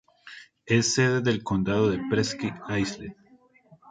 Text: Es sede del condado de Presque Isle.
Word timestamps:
Es 0.65 0.95
sede 0.95 1.21
del 1.21 1.43
condado 1.43 1.91
de 1.91 1.99
Presque 2.09 2.51
Isle. 2.69 3.15